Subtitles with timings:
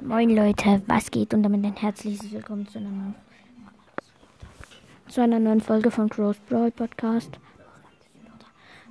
[0.00, 1.34] Moin Leute, was geht?
[1.34, 3.14] Und damit ein herzliches Willkommen zu einer neuen,
[5.08, 7.40] zu einer neuen Folge von Cross Brawl Podcast.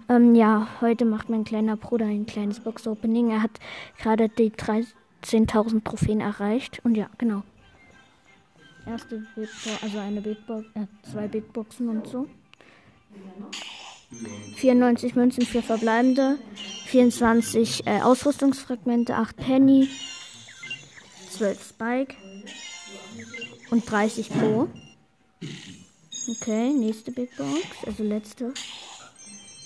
[0.10, 3.30] Ähm, ja, heute macht mein kleiner Bruder ein kleines Box-Opening.
[3.30, 3.52] Er hat
[3.98, 6.82] gerade die 13.000 Trophäen erreicht.
[6.84, 7.44] Und ja, genau.
[8.86, 9.50] Erste Big
[9.82, 12.28] also eine Big äh, zwei Big Boxen und so.
[14.58, 16.38] 94 Münzen, 4 verbleibende,
[16.88, 19.88] 24 äh, Ausrüstungsfragmente, 8 Penny,
[21.30, 22.16] 12 Spike
[23.72, 24.68] und 30 Pro.
[26.30, 28.54] Okay, nächste Big Box, also letzte.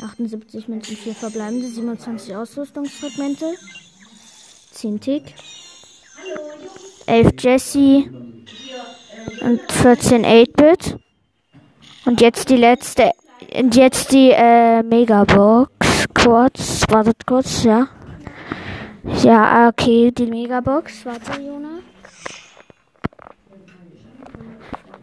[0.02, 3.54] 78 Münzen, 4 verbleibende, 27 Ausrüstungsfragmente,
[4.72, 5.36] 10 Tick,
[7.06, 8.10] 11 Jesse
[9.42, 10.98] und 14 8-Bit.
[12.06, 13.12] Und jetzt die letzte,
[13.54, 15.72] und jetzt die äh, Megabox.
[16.14, 17.88] Kurz, wartet kurz, ja.
[19.04, 21.06] Ja, okay, die Megabox.
[21.06, 21.80] Warte, Jona.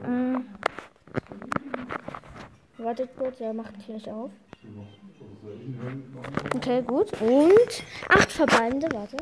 [0.05, 0.45] Ähm,
[2.79, 4.31] wartet kurz, er macht gleich auf.
[6.55, 7.13] Okay, gut.
[7.21, 9.17] Und acht verbleibende, warte.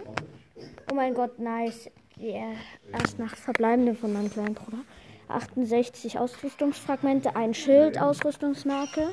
[0.90, 1.90] Oh mein Gott, nice.
[2.18, 2.52] Yeah.
[2.92, 4.78] Erst nach verbleibende von meinem kleinen Bruder.
[5.28, 9.12] 68 Ausrüstungsfragmente, ein Schild, Ausrüstungsmarke,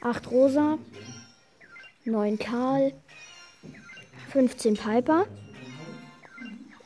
[0.00, 0.78] 8 Rosa,
[2.04, 2.92] 9 Karl,
[4.34, 5.26] 15 Piper,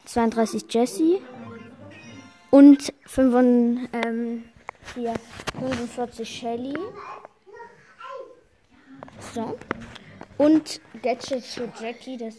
[0.04, 1.18] 32 Jesse
[2.50, 4.44] und 45, ähm,
[4.94, 5.14] hier,
[5.58, 6.74] 45 Shelly.
[9.32, 9.58] So.
[10.36, 12.34] Und Gadget für Jackie, das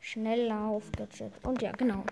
[0.00, 1.32] Schnelllauf-Gadget.
[1.42, 2.04] Und ja, genau.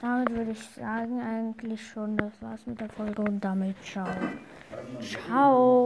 [0.00, 4.08] Damit würde ich sagen, eigentlich schon, das war's mit der Folge und damit ciao.
[4.98, 5.80] Ciao.